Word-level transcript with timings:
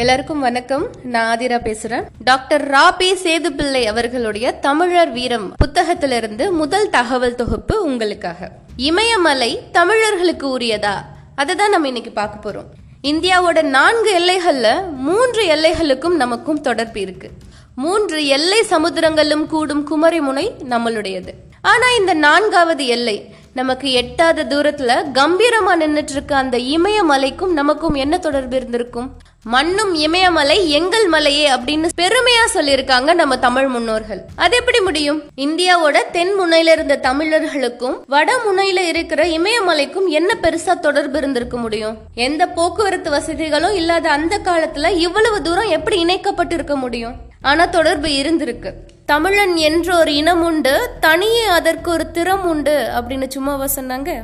எல்லாருக்கும் 0.00 0.40
வணக்கம். 0.40 0.90
நான் 1.02 1.36
ஆதிரா 1.36 1.58
பேசுறேன். 1.64 2.06
டாக்டர் 2.18 2.70
ராபி 2.70 3.16
சேதுப்பிள்ளை 3.24 3.84
அவர்களுடைய 3.84 4.52
தமிழர் 4.52 5.12
வீரம் 5.12 5.52
புத்தகத்திலிருந்து 5.64 6.50
முதல் 6.50 6.90
தகவல் 6.90 7.34
தொகுப்பு 7.34 7.82
உங்களுக்காக. 7.82 8.50
இமயமலை 8.76 9.60
தமிழர்களுக்கு 9.72 10.58
உரியதா? 10.58 10.94
அதை 11.34 11.54
தான் 11.54 11.70
நம்ம 11.70 11.86
இன்னைக்கு 11.86 12.10
பார்க்க 12.10 12.50
போறோம். 12.50 12.64
இந்தியாவோட 13.02 13.62
நான்கு 13.62 14.18
எல்லைகள்ல 14.18 14.92
மூன்று 14.96 15.46
எல்லைகளுக்கும் 15.46 16.16
நமக்கும் 16.16 16.60
தொடர்பு 16.60 17.00
இருக்கு. 17.00 17.30
மூன்று 17.74 18.26
எல்லை 18.26 18.62
சமுத்திரங்களும் 18.70 19.46
கூடும் 19.46 19.86
குமரிமுனை 19.88 20.50
நம்மளுடையது. 20.68 21.32
ஆனா 21.62 21.90
இந்த 21.98 22.14
நான்காவது 22.14 22.86
எல்லை 22.86 23.34
நமக்கு 23.52 23.92
எட்டாத 23.92 24.44
தூரத்துல 24.44 25.04
கம்பீரமா 25.14 25.74
நின்றுட்டு 25.80 26.10
இருக்க 26.10 26.36
அந்த 26.36 26.58
இமயமலைக்கும் 26.58 27.52
நமக்கும் 27.52 27.94
என்ன 27.94 28.18
தொடர்பு 28.18 28.56
இருந்திருக்கும்? 28.56 29.16
மண்ணும் 29.44 29.94
இமயமலை 29.94 30.70
எங்கள் 30.70 31.06
மலையே 31.06 31.50
அப்படின்னு 31.50 31.88
பெருமையா 32.00 32.44
சொல்லியிருக்காங்க 32.54 33.14
நம்ம 33.14 33.38
தமிழ் 33.38 33.66
முன்னோர்கள். 33.66 34.24
அது 34.36 34.56
எப்படி 34.56 34.80
முடியும்? 34.80 35.22
இந்தியாவோட 35.36 36.10
தென் 36.12 36.40
முனையில 36.40 36.72
இருந்த 36.72 36.96
தமிழர்களுக்கும் 36.96 38.00
வட 38.06 38.36
முனையில 38.36 38.78
இருக்கிற 38.78 39.24
இமயமலைக்கும் 39.24 40.06
என்ன 40.06 40.36
பெருசா 40.42 40.80
தொடர்பு 40.80 41.18
இருந்திருக்க 41.18 41.56
முடியும்? 41.56 41.98
எந்த 42.14 42.46
போக்குவரத்து 42.46 43.10
வசதிகளும் 43.10 43.74
இல்லாத 43.74 44.10
அந்த 44.10 44.38
காலத்துல 44.38 44.96
இவ்வளவு 44.96 45.42
தூரம் 45.42 45.68
எப்படி 45.68 46.00
இணைக்கப்பட்டு 46.00 46.54
இருக்க 46.54 46.76
முடியும்? 46.76 47.16
ஆனா 47.42 47.66
தொடர்பு 47.66 48.08
இருந்திருக்கு. 48.08 48.72
தமிழன் 49.06 49.56
என்ற 49.56 49.98
ஒரு 49.98 50.14
இனம் 50.14 50.44
உண்டு 50.44 50.90
தனியே 51.00 51.44
அதற்கு 51.44 51.90
ஒரு 51.90 52.10
திறம் 52.10 52.48
உண்டு 52.48 52.88
அப்படின்னு 52.94 53.28
சும்மாவா 53.28 53.68
சொன்னாங்க? 53.76 54.22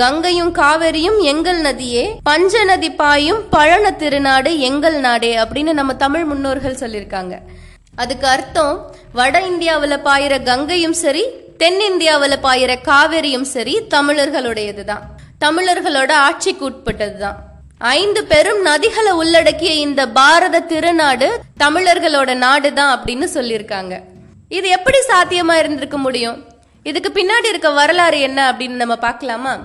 கங்கையும் 0.00 0.52
காவேரியும் 0.58 1.16
எங்கள் 1.30 1.58
நதியே 1.64 2.04
பஞ்ச 2.28 2.62
நதி 2.68 2.88
பாயும் 3.00 3.40
பழன 3.50 3.90
திருநாடு 4.02 4.50
எங்கள் 4.68 4.96
நாடே 5.06 5.32
அப்படின்னு 5.42 5.72
நம்ம 5.78 5.94
தமிழ் 6.02 6.24
முன்னோர்கள் 6.24 6.78
சொல்லியிருக்காங்க. 6.82 7.34
அதுக்கு 8.02 8.26
அர்த்தம் 8.26 8.76
வட 9.18 9.40
இந்தியாவில் 9.50 9.96
பாயிற 10.06 10.36
கங்கையும் 10.42 10.96
சரி 11.02 11.24
தென்னிந்தியாவில் 11.62 12.36
பாயிற 12.46 12.72
காவேரியும் 12.88 13.46
சரி 13.54 13.74
தமிழர்களுடையது 13.94 14.84
தான் 14.84 15.04
தமிழர்களோட 15.44 16.10
ஆட்சிக்கு 16.28 16.64
உட்பட்டது 16.70 17.18
தான் 17.24 17.38
ஐந்து 17.78 18.20
பெரும் 18.32 18.62
நதிகளை 18.70 19.12
உள்ளடக்கிய 19.20 19.74
இந்த 19.86 20.02
பாரத 20.18 20.64
திருநாடு 20.72 21.30
தமிழர்களோட 21.64 22.30
நாடு 22.46 22.72
தான் 22.72 22.92
அப்படின்னு 22.96 23.28
சொல்லியிருக்காங்க. 23.36 23.94
இது 24.48 24.68
எப்படி 24.78 24.98
சாத்தியமா 25.10 25.54
இருந்திருக்க 25.62 25.98
முடியும்? 25.98 26.38
இதுக்கு 26.84 27.10
பின்னாடி 27.12 27.48
இருக்க 27.48 27.70
வரலாறு 27.70 28.20
என்ன 28.20 28.52
அப்படின்னு 28.52 28.74
நம்ம 28.74 28.96
பார்க்கலாமா? 28.96 29.58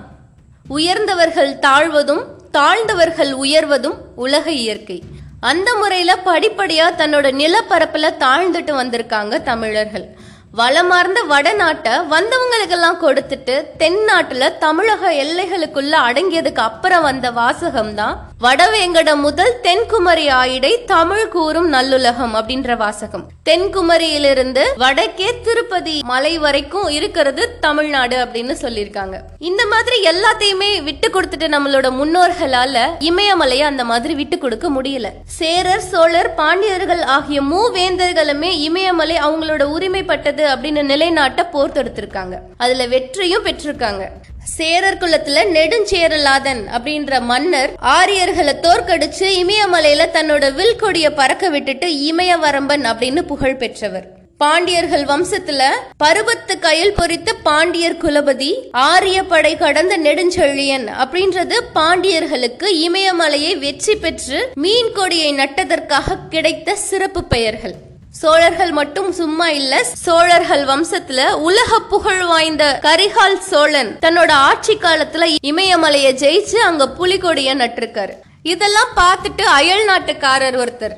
உயர்ந்தவர்கள் 0.68 1.58
தாழ்வதும் 1.58 2.24
தாழ்ந்தவர்கள் 2.50 3.32
உயர்வதும் 3.32 3.98
உலக 4.14 4.50
இயற்கை. 4.50 5.02
அந்த 5.40 5.74
முறையில 5.74 6.18
படிப்படியா 6.24 6.86
தன்னோட 6.96 7.26
நிலப்பரப்புல 7.32 8.10
தாழ்ந்துட்டு 8.18 8.72
வந்திருக்காங்க 8.74 9.42
தமிழர்கள். 9.42 10.06
வளமார்ந்த 10.50 11.20
வடநாட்டை 11.28 11.92
வந்தவங்களுக்கெல்லாம் 12.14 13.02
கொடுத்துட்டு 13.02 13.66
தென்னாட்டுல 13.78 14.56
தமிழக 14.58 15.12
எல்லைகளுக்குள்ள 15.12 15.94
அடங்கியதுக்கு 16.08 16.62
அப்புறம் 16.62 17.02
வந்த 17.02 17.30
வாசகம் 17.30 17.94
தான் 17.94 18.29
வடவேங்கடம் 18.44 19.20
முதல் 19.24 19.54
தென்குமரி 19.62 20.26
ஆயிடை 20.34 20.84
தமிழ் 20.84 21.28
கூறும் 21.28 21.72
நல்லுலகம் 21.72 22.34
அப்படின்ற 22.38 22.76
வாசகம். 22.76 23.24
தென்குமரியிலிருந்து 23.48 24.62
வடக்கே 24.76 25.40
திருப்பதி 25.40 26.00
மலை 26.04 26.38
வரைக்கும் 26.38 26.88
இருக்கிறது 26.88 27.58
தமிழ்நாடு 27.60 28.16
அப்படின்னு 28.24 28.54
சொல்லியிருக்காங்க. 28.62 29.18
இந்த 29.38 29.66
மாதிரி 29.66 29.98
எல்லாத்தையுமே 30.12 30.82
விட்டு 30.82 31.08
கொடுத்துட்டு 31.08 31.48
நம்மளோட 31.56 31.90
முன்னோர்களால 31.98 32.86
இமயமலையை 33.00 33.66
அந்த 33.72 33.84
மாதிரி 33.84 34.14
விட்டு 34.14 34.38
கொடுக்க 34.38 34.70
முடியல. 34.70 35.10
சேரர் 35.24 35.86
சோழர் 35.92 36.34
பாண்டியர்கள் 36.34 37.02
ஆகிய 37.02 37.42
மூவேந்தர்களுமே 37.42 38.50
இமயமலை 38.68 39.16
அவங்களோட 39.16 39.62
உரிமைப்பட்டது 39.76 40.46
அப்படின்னு 40.54 40.82
நிலைநாட்ட 40.82 41.46
போர் 41.46 41.76
தொடுத்திருக்காங்க. 41.78 42.36
அதுல 42.56 42.86
வெற்றியும் 42.86 43.44
பெற்றிருக்காங்க. 43.44 44.08
சேரர் 44.44 44.98
குலத்துல 44.98 45.44
நெடுஞ்சேரலாதன் 45.56 46.62
அப்படின்ற 46.76 47.20
மன்னர் 47.20 47.70
ஆரியர்களை 47.80 48.54
தோற்கடிச்சு 48.62 49.26
இமயமலையில 49.42 50.06
தன்னோட 50.12 50.54
வில் 50.54 50.76
கொடிய 50.76 51.12
பறக்க 51.12 51.48
விட்டுட்டு 51.48 52.00
இமயவரம்பன் 52.00 52.84
அப்படின்னு 52.84 53.22
புகழ் 53.22 53.56
பெற்றவர். 53.56 54.18
பாண்டியர்கள் 54.36 55.04
வம்சத்துல 55.04 55.62
பருவத்து 55.96 56.58
கயல் 56.58 56.94
பொறித்த 56.96 57.32
பாண்டியர் 57.42 57.96
குலபதி 57.96 58.52
ஆரிய 58.70 59.24
படை 59.24 59.56
கடந்த 59.56 59.98
நெடுஞ்செழியன் 59.98 60.86
அப்படின்றது 61.02 61.54
பாண்டியர்களுக்கு 61.74 62.66
இமயமலையை 62.86 63.58
வெற்றி 63.58 63.94
பெற்று 63.94 64.50
மீன் 64.54 64.92
கொடியை 64.92 65.34
நட்டதற்காக 65.34 66.18
கிடைத்த 66.28 66.74
சிறப்பு 66.74 67.24
பெயர்கள். 67.24 67.74
சோழர்கள் 68.18 68.70
மட்டும் 68.70 69.12
சும்மா 69.12 69.48
இல்ல 69.48 69.84
சோழர்கள் 69.84 70.64
வம்சத்துல 70.64 71.20
உலக 71.32 71.78
புகழ் 71.80 72.22
வாய்ந்த 72.24 72.64
கரிகால் 72.82 73.36
சோழன் 73.38 73.98
தன்னோட 74.06 74.30
ஆட்சி 74.30 74.74
காலத்துல 74.74 75.26
இமயமலைய 75.42 76.08
ஜெயிச்சு 76.22 76.58
அங்க 76.68 76.88
புலிகொடிய 76.98 77.54
நட்டிருக்காரு. 77.60 78.14
இதெல்லாம் 78.42 78.90
பார்த்துட்டு 78.96 79.42
அயல் 79.42 79.84
நாட்டுக்காரர் 79.84 80.58
ஒருத்தர் 80.58 80.96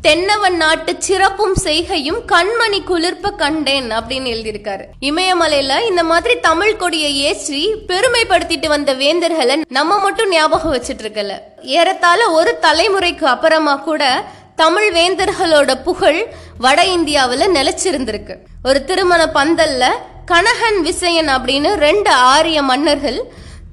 தென்னவன் 0.00 0.56
நாட்டு 0.56 0.94
சிறப்பும் 0.98 1.54
செய்கையும் 1.54 2.18
கண்மணி 2.32 2.80
குளிர்ப்ப 2.88 3.30
கண்டேன் 3.36 3.88
அப்படின்னு 3.90 4.32
எழுதியிருக்காரு. 4.34 4.84
இமயமலையில 5.00 5.86
இந்த 5.86 6.04
மாதிரி 6.04 6.34
தமிழ் 6.40 6.76
கொடியை 6.76 7.18
ஏற்றி 7.20 7.74
பெருமைப்படுத்திட்டு 7.88 8.66
வந்த 8.66 8.94
வேந்தர்களை 8.94 9.56
நம்ம 9.68 9.98
மட்டும் 9.98 10.30
ஞாபகம் 10.30 10.74
வச்சிட்டு 10.74 11.04
இருக்கல. 11.04 11.34
ஏறத்தாழ 11.62 12.30
ஒரு 12.30 12.58
தலைமுறைக்கு 12.62 13.24
அப்புறமா 13.24 13.76
கூட 13.76 14.24
தமிழ் 14.60 14.90
வேந்தர்களோட 14.96 15.70
புகழ் 15.86 16.18
வட 16.64 16.80
இந்தியாவில் 16.96 17.52
நிலச்சிருந்திருக்கு. 17.56 18.34
ஒரு 18.68 18.78
திருமண 18.88 19.22
பந்தல்ல 19.38 19.84
கனகன் 20.30 20.78
விசயன் 20.88 21.30
அப்படின்னு 21.36 21.70
ரெண்டு 21.86 22.10
ஆரிய 22.34 22.58
மன்னர்கள் 22.68 23.18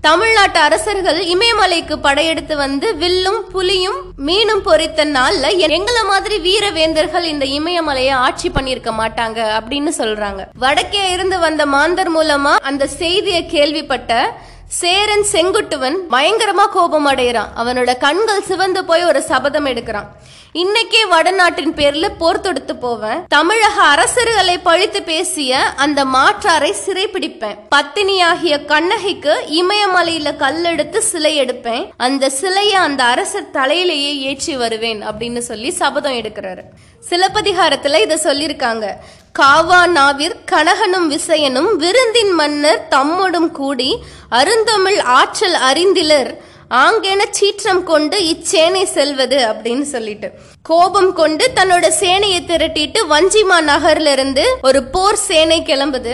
தமிழ்நாட்டு 0.06 0.60
அரசர்கள் 0.60 1.20
இமயமலைக்கு 1.34 1.96
படையெடுத்து 2.06 2.56
வந்து 2.62 2.88
வில்லும் 3.02 3.42
புலியும் 3.54 4.00
மீனும் 4.28 4.64
பொறித்த 4.68 5.06
நாள்ல 5.18 5.52
எங்களை 5.78 6.04
மாதிரி 6.12 6.38
வீர 6.48 6.64
வேந்தர்கள் 6.78 7.26
இந்த 7.34 7.46
இமயமலையை 7.58 8.16
ஆட்சி 8.28 8.50
பண்ணிருக்க 8.50 8.92
மாட்டாங்க 9.02 9.40
அப்படின்னு 9.58 9.92
சொல்றாங்க. 10.02 10.42
வடக்கே 10.64 11.04
இருந்து 11.12 11.40
வந்த 11.40 11.66
மாந்தர் 11.76 12.12
மூலமா 12.18 12.54
அந்த 12.70 12.88
செய்தியை 13.02 13.44
கேள்விப்பட்ட 13.56 14.12
சேரன் 14.80 15.26
செங்குட்டுவன் 15.32 15.96
பயங்கரமா 16.10 16.66
கோபம் 16.66 17.06
அடைகிறான் 17.06 17.50
அவனோட 17.58 17.98
கண்கள் 17.98 18.44
சிவந்து 18.44 18.86
போய் 18.86 19.04
ஒரு 19.04 19.22
சபதம் 19.22 19.66
எடுக்கிறான். 19.66 20.08
இன்னைக்கே 20.54 21.02
வடநாட்டின் 21.10 21.74
பேர்ல 21.74 22.10
போர் 22.18 22.40
தொடுத்து 22.40 22.76
போவேன். 22.76 23.24
தமிழக 23.28 23.82
அரசர்களை 23.82 24.58
பழித்து 24.58 25.04
பேசிய 25.04 25.60
அந்த 25.60 26.06
மாற்றாரை 26.06 26.74
சிறைப்பிடிப்பேன். 26.86 27.58
பத்தினியாகிய 27.76 28.66
கண்ணகிக்கு 28.66 29.34
இமயமலையில 29.62 30.34
கல்லெடுத்து 30.44 30.98
சிலை 30.98 31.34
எடுப்பேன். 31.42 31.90
அந்த 31.98 32.30
சிலையை 32.30 32.74
அந்த 32.74 33.04
அரசர் 33.04 33.52
தலையிலேயே 33.54 34.14
ஏற்றி 34.30 34.56
வருவேன் 34.56 35.04
அப்படின்னு 35.10 35.38
சொல்லி 35.38 35.72
சபதம் 35.72 36.14
எடுக்கிறாரு. 36.14 36.64
சிலப்பதிகாரத்துல 37.10 38.02
இத 38.02 38.20
சொல்லியிருக்காங்க. 38.24 38.88
காவானாவிற் 39.40 40.36
கனகனும் 40.52 41.06
விசயனும் 41.14 41.70
விருந்தின் 41.82 42.34
மன்னர் 42.40 42.82
தம்மோடும் 42.94 43.52
கூடி 43.60 43.92
அருந்தமிழ் 44.40 45.00
ஆற்றல் 45.20 45.58
அறிந்திலர். 45.70 46.32
ஆங்கென 46.82 47.22
சீற்றம் 47.38 47.82
கொண்டு 47.92 48.18
இச்சேனை 48.34 48.84
செல்வது 48.96 49.40
அப்படின்னு 49.52 49.86
சொல்லிட்டு. 49.94 50.28
கோபம் 50.70 51.12
கொண்டு 51.20 51.46
தன்னோட 51.58 51.86
சேனையை 52.02 52.42
திரட்டிட்டு 52.52 53.00
வஞ்சிமா 53.14 53.58
நகர்ல 53.72 54.12
இருந்து 54.18 54.46
ஒரு 54.70 54.82
போர் 54.94 55.22
சேனை 55.28 55.60
கிளம்புது. 55.72 56.14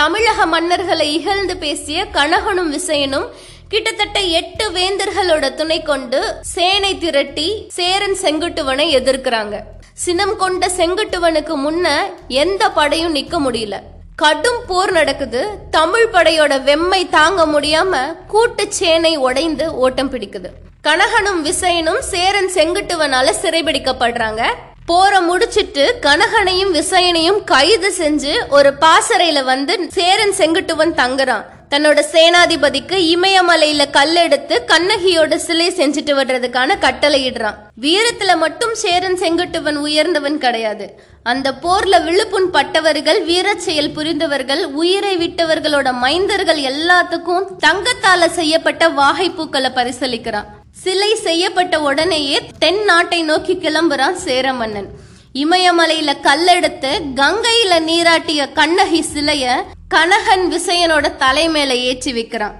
தமிழக 0.00 0.46
மன்னர்களை 0.54 1.08
இகழ்ந்து 1.16 1.56
பேசிய 1.64 2.06
கனகனும் 2.18 2.74
விசயனும் 2.76 3.28
கிட்டத்தட்ட 3.72 4.18
எட்டு 4.40 4.66
வேந்தர்களோட 4.76 5.46
துணை 5.54 5.80
கொண்டு 5.82 6.20
சேனை 6.54 6.92
திரட்டி 6.98 7.48
சேரன் 7.78 8.18
செங்குட்டுவனை 8.22 8.86
எதிர்க்கிறாங்க. 9.00 9.56
சினம் 10.04 10.36
கொண்ட 10.36 10.66
செங்குட்டுவனுக்கு 10.76 11.54
முன்ன 11.64 11.86
எந்த 12.28 12.70
படையும் 12.70 13.14
நிக்க 13.14 13.36
முடியல. 13.46 13.76
கடும் 14.16 14.60
போர் 14.66 14.92
நடக்குது. 14.92 15.48
தமிழ் 15.70 16.08
படையோட 16.12 16.52
வெம்மை 16.68 17.08
தாங்க 17.08 17.46
முடியாம 17.46 17.94
கூட்டு 18.26 18.72
சேனை 18.72 19.16
உடைந்து 19.16 19.74
ஓட்டம் 19.74 20.12
பிடிக்குது. 20.12 20.50
கனகனும் 20.84 21.42
விசயனும் 21.42 21.98
சேரன் 21.98 22.50
செங்கட்டுவனால 22.54 23.34
சிறைபிடிக்கப்படுறாங்க. 23.42 24.42
போற 24.86 25.20
முடிச்சிட்டு 25.20 25.98
கனகனையும் 26.02 26.74
விசயனையும் 26.74 27.44
கைது 27.44 27.92
செஞ்சு 27.98 28.34
ஒரு 28.48 28.72
பாசறையில 28.80 29.44
வந்து 29.44 29.78
சேரன் 29.90 30.34
செங்குட்டுவன் 30.38 30.98
தங்குறான். 31.02 31.44
தன்னோட 31.72 32.00
சேனாதிபதிக்கு 32.12 32.96
இமயமலையில 33.14 33.82
கல்லெடுத்து 33.96 34.54
கண்ணகியோட 34.66 35.36
சிலை 35.36 35.66
செஞ்சுட்டு 35.70 36.12
வர்றதுக்கான 36.18 36.78
கட்டளை 36.78 37.30
இடுறான். 37.30 37.58
வீரத்துல 37.80 38.36
மட்டும் 38.36 38.74
சேரன் 38.74 39.18
செங்குட்டுவன் 39.18 39.78
உயர்ந்தவன் 39.86 40.38
கிடையாது. 40.38 40.86
அந்த 41.22 41.54
போர்ல 41.62 42.04
விழுப்புண் 42.04 42.50
பட்டவர்கள் 42.50 43.24
வீரச் 43.24 43.60
செயல் 43.60 43.90
புரிந்தவர்கள் 43.90 44.64
உயிரை 44.64 45.16
விட்டவர்களோட 45.16 45.88
மைந்தர்கள் 46.04 46.60
எல்லாத்துக்கும் 46.72 47.48
தங்கத்தால 47.66 48.28
செய்யப்பட்ட 48.28 48.88
வாகைப்பூக்களை 48.88 49.72
பரிசளிக்கிறான். 49.74 50.48
சிலை 50.84 51.14
செய்யப்பட்ட 51.14 51.80
உடனேயே 51.80 52.40
தென் 52.58 52.84
நாட்டை 52.84 53.22
நோக்கி 53.22 53.54
கிளம்புறான் 53.54 54.18
சேர 54.26 54.52
மன்னன் 54.52 54.88
இமயமலையில 55.34 56.10
கல்லெடுத்து 56.22 56.90
கங்கையில 57.14 57.72
நீராட்டிய 57.88 58.52
கண்ணகி 58.52 59.04
சிலைய 59.14 59.46
கனகன் 59.94 60.42
விசயனோட 60.52 61.16
தலை 61.16 61.48
மேல 61.48 61.74
ஏற்றி 61.74 62.12
வைக்கிறான். 62.12 62.56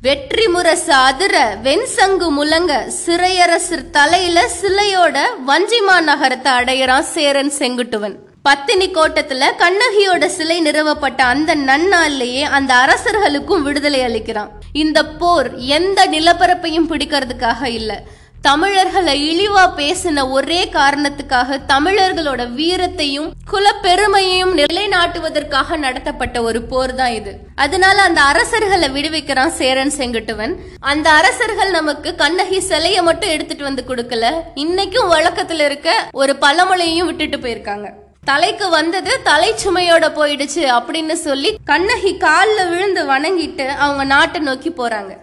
வெற்றி 0.00 0.46
முரசு 0.46 0.92
அதிர 0.92 1.34
வெண்சங்கு 1.62 2.28
முழங்க 2.30 2.72
சிறையரசர் 3.04 3.84
தலையில 3.90 4.46
சிலையோட 4.60 5.16
வஞ்சிமா 5.46 6.00
நகரத்தை 6.00 6.52
அடையிறான் 6.52 7.06
சேரன் 7.14 7.52
செங்குட்டுவன். 7.58 8.16
பத்தினி 8.42 8.88
கோட்டத்துல 8.90 9.44
கண்ணகியோட 9.62 10.26
சிலை 10.26 10.58
நிறுவப்பட்ட 10.60 11.20
அந்த 11.24 11.56
நன்னாள்லயே 11.56 12.42
அந்த 12.42 12.74
அரசர்களுக்கும் 12.74 13.62
விடுதலை 13.62 14.00
அளிக்கிறான். 14.00 14.50
இந்த 14.72 15.06
போர் 15.06 15.56
எந்த 15.56 16.06
நிலப்பரப்பையும் 16.06 16.90
பிடிக்கிறதுக்காக 16.90 17.64
இல்லை. 17.64 17.96
தமிழர்களை 18.46 19.12
இழிவா 19.30 19.62
பேசின 19.78 20.22
ஒரே 20.36 20.58
காரணத்துக்காக 20.74 21.58
தமிழர்களோட 21.72 22.42
வீரத்தையும் 22.58 23.28
குலப்பெருமையையும் 23.50 24.52
நிலைநாட்டுவதற்காக 24.60 25.76
நடத்தப்பட்ட 25.84 26.42
ஒரு 26.42 26.60
போர் 26.62 26.94
தான் 26.94 27.14
இது. 27.18 27.32
அதனால 27.64 27.96
அந்த 28.02 28.20
அரசர்களை 28.30 28.88
விடுவிக்கிறான் 28.96 29.54
சேரன் 29.60 29.94
செங்குட்டுவன். 29.98 30.54
அந்த 30.92 31.10
அரசர்கள் 31.10 31.70
நமக்கு 31.70 32.14
கண்ணகி 32.22 32.58
சிலைய 32.70 33.02
மட்டும் 33.02 33.30
எடுத்துட்டு 33.30 33.64
வந்து 33.64 33.84
கொடுக்கல. 33.90 34.32
இன்னைக்கும் 34.64 35.12
வழக்கத்துல 35.14 35.64
இருக்க 35.64 35.90
ஒரு 36.12 36.34
பழமொழியையும் 36.44 37.08
விட்டுட்டு 37.10 37.38
போயிருக்காங்க. 37.38 37.88
தலைக்கு 38.30 38.68
வந்தது 38.68 39.22
தலை 39.22 39.52
சுமையோட 39.64 40.06
போயிடுச்சு 40.18 40.62
அப்படின்னு 40.76 41.16
சொல்லி 41.26 41.52
கண்ணகி 41.70 42.12
காலில் 42.16 42.68
விழுந்து 42.68 43.04
வணங்கிட்டு 43.12 43.66
அவங்க 43.84 44.04
நாட்டை 44.04 44.40
நோக்கி 44.40 44.70
போறாங்க. 44.70 45.14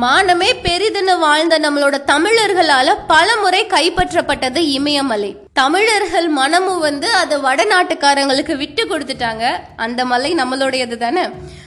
மானமே 0.00 0.46
பெரிதுன்னு 0.62 1.18
வாழ்ந்த 1.18 1.58
நம்மளோட 1.58 1.94
தமிழர்களால 2.06 2.94
பல 3.06 3.36
முறை 3.36 3.66
கைப்பற்றப்பட்டது 3.66 4.56
இமயமலை. 4.56 5.36
தமிழர்கள் 5.52 6.28
மனமும் 6.28 6.78
வந்து 6.78 7.12
அதை 7.12 7.38
வடநாட்டுக்காரங்களுக்கு 7.38 8.56
விட்டு 8.56 8.86
கொடுத்துட்டாங்க. 8.86 9.50
அந்த 9.76 10.04
மலை 10.04 10.34
நம்மளுடையது 10.34 10.96
தானே? 10.96 11.20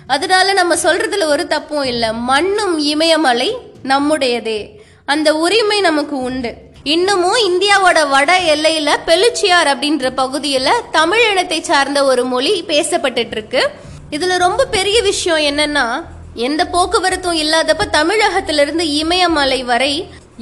அதனால 0.08 0.54
நம்ம 0.54 0.76
சொல்றதுல 0.76 1.26
ஒரு 1.26 1.48
தப்பும் 1.48 1.84
இல்லை. 1.84 2.14
மண்ணும் 2.14 2.80
இமயமலை 2.80 3.58
நம்முடையதே. 3.84 4.70
அந்த 5.06 5.36
உரிமை 5.36 5.82
நமக்கு 5.82 6.18
உண்டு. 6.18 6.54
இன்னமும் 6.84 7.38
இந்தியாவோட 7.50 8.10
வட 8.10 8.40
எல்லையில 8.40 8.96
பெலுச்சியார் 9.06 9.70
அப்படின்ற 9.72 10.10
பகுதியில 10.18 10.70
தமிழ் 10.92 11.30
இனத்தை 11.30 11.62
சார்ந்த 11.62 12.04
ஒரு 12.04 12.26
மொழி 12.26 12.64
பேசப்பட்டுட்டு 12.68 13.32
இருக்கு. 13.32 13.70
இதுல 14.12 14.38
ரொம்ப 14.38 14.66
பெரிய 14.66 15.02
விஷயம் 15.02 15.58
என்னன்னா 15.58 16.02
எந்த 16.44 16.62
போக்குவரத்தும் 16.66 17.38
இல்லாதப்ப 17.44 17.84
தமிழகத்திலிருந்து 17.98 18.86
இமயமலை 19.02 19.60
வரை 19.64 19.94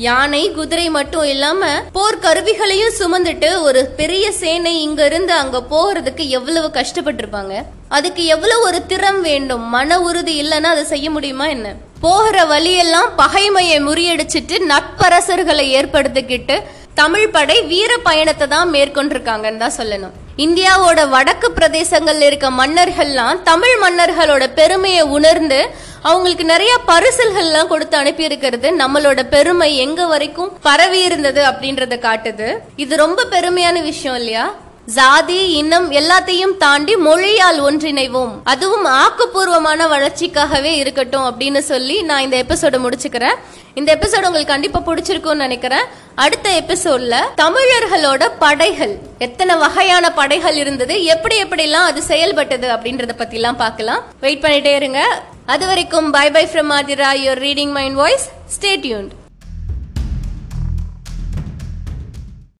யானை 0.05 0.41
குதிரை 0.51 0.85
மட்டும் 0.89 1.23
இல்லாம 1.23 1.63
போர் 1.95 2.19
கருவிகளையும் 2.19 2.95
சுமந்துட்டு 2.99 3.49
ஒரு 3.61 3.81
பெரிய 3.99 4.25
சேனை 4.31 4.81
இங்க 4.81 5.05
இருந்து 5.05 5.33
அங்க 5.33 5.59
போகிறதுக்கு 5.73 6.23
எவ்வளவு 6.37 6.67
கஷ்டப்பட்டிருப்பாங்க? 6.77 7.53
அதுக்கு 7.89 8.25
எவ்வளவு 8.25 8.63
ஒரு 8.67 8.85
திறம் 8.85 9.21
வேண்டும்? 9.21 9.65
மன 9.75 9.99
உறுதி 9.99 10.35
இல்லைன்னா 10.43 10.71
அதை 10.75 10.83
செய்ய 10.93 11.09
முடியுமா 11.09 11.47
என்ன? 11.47 11.75
போகிற 12.01 12.45
வழியெல்லாம் 12.45 13.11
பகைமையை 13.21 13.77
முறியடிச்சிட்டு 13.89 14.57
நட்பரசர்களை 14.71 15.67
ஏற்படுத்திக்கிட்டு 15.79 16.57
தமிழ் 16.93 17.29
படை 17.29 17.61
வீர 17.61 17.91
பயணத்தை 18.09 18.47
தான் 18.47 18.73
மேற்கொண்டிருக்காங்கன்னு 18.73 19.57
தான் 19.57 19.77
சொல்லணும். 19.77 20.15
இந்தியாவோட 20.37 21.09
வடக்கு 21.09 21.51
பிரதேசங்கள்ல 21.51 22.21
இருக்க 22.21 22.51
மன்னர்கள்லாம் 22.51 23.41
தமிழ் 23.41 23.75
மன்னர்களோட 23.81 24.53
பெருமையை 24.55 25.01
உணர்ந்து 25.01 25.69
அவங்களுக்கு 26.01 26.45
நிறைய 26.45 26.77
பரிசல்கள்லாம் 26.87 27.67
கொடுத்து 27.67 27.97
அனுப்பி 27.97 28.23
இருக்கிறது 28.23 28.75
நம்மளோட 28.77 29.29
பெருமை 29.29 29.77
எங்க 29.77 30.05
வரைக்கும் 30.05 30.57
பரவி 30.61 31.03
இருந்தது 31.03 31.43
அப்படின்றத 31.43 31.97
காட்டுது. 32.07 32.57
இது 32.75 32.95
ரொம்ப 32.95 33.23
பெருமையான 33.23 33.81
விஷயம் 33.81 34.17
இல்லையா? 34.17 34.53
ஜாதி 34.87 35.51
இனம் 35.59 35.85
எல்லாத்தையும் 35.99 36.53
தாண்டி 36.57 36.95
மொழியால் 36.95 37.59
ஒன்றிணைவோம். 37.67 38.33
அதுவும் 38.43 38.85
ஆக்கப்பூர்வமான 38.85 39.87
வளர்ச்சிக்காகவே 39.93 40.71
இருக்கட்டும் 40.81 41.27
அப்படின்னு 41.27 41.57
சொல்லி 41.57 42.01
நான் 42.09 42.25
இந்த 42.25 42.43
எபிசோட 42.43 42.77
முடிச்சுக்கிறேன். 42.85 43.37
இந்த 43.79 43.89
எபிசோடு 43.95 44.27
உங்களுக்கு 44.29 44.53
கண்டிப்பா 44.53 44.79
பிடிச்சிருக்கும்னு 44.79 45.45
நினைக்கிறேன். 45.45 45.85
அடுத்த 46.15 46.49
எபிசோட்ல 46.63 47.15
தமிழர்களோட 47.43 48.29
படைகள் 48.43 48.93
எத்தனை 49.27 49.55
வகையான 49.55 50.11
படைகள் 50.19 50.55
இருந்தது 50.55 51.03
எப்படி 51.03 51.43
எப்படிலாம் 51.43 51.89
அது 51.93 52.03
செயல்பட்டது 52.11 52.69
அப்படின்றத 52.75 53.15
பத்தி 53.17 53.35
எல்லாம் 53.35 53.61
பார்க்கலாம். 53.65 54.03
வெயிட் 54.19 54.45
பண்ணிட்டே 54.45 54.75
இருங்க. 54.75 55.01
அது 55.45 55.65
வரைக்கும் 55.65 56.11
bye 56.11 56.31
bye 56.31 56.45
from 56.51 56.73
Aathira 56.79 57.11
your 57.23 57.43
reading 57.47 57.75
mind 57.79 57.95
voice 57.95 58.29
stay 58.57 58.73
tuned 58.85 59.21